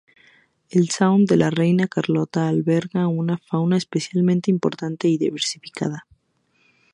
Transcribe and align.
El 0.71 0.89
sound 0.89 1.29
de 1.29 1.37
la 1.37 1.51
Reina 1.51 1.87
Carlota 1.87 2.47
alberga 2.47 3.05
una 3.07 3.37
fauna 3.37 3.77
especialmente 3.77 4.49
importante 4.49 5.07
y 5.07 5.19
diversificada. 5.19 6.07